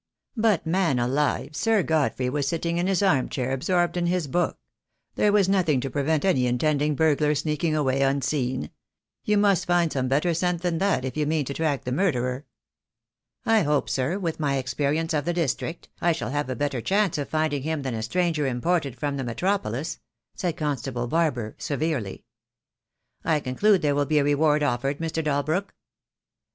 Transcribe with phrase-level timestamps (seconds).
[0.35, 4.57] "But, man alive, Sir Godfrey was sitting in his arm chair, absorbed in his book.
[5.13, 8.71] There was nothing to pre vent any intending burglar sneaking away unseen.
[9.25, 12.47] You must find some better scent than that if you mean to track the murderer."
[13.45, 17.19] "I hope, sir, with my experience of the district, I shall have a better chance
[17.19, 19.99] of finding him than a stranger imported from the Metropolis,"
[20.33, 22.25] said Constable Barber, severely.
[23.23, 25.23] "I conclude there will be a reward offered, Mr.
[25.23, 25.75] Dalbrook?"